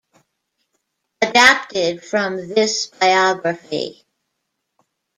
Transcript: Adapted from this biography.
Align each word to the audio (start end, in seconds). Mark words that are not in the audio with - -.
Adapted 1.21 2.03
from 2.03 2.35
this 2.35 2.87
biography. 2.87 4.03